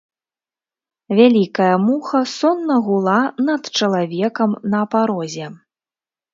Вялікая 1.19 1.75
муха 1.83 2.23
сонна 2.37 2.79
гула 2.89 3.19
над 3.47 3.71
чалавекам 3.83 4.59
на 4.75 4.85
парозе. 4.97 5.47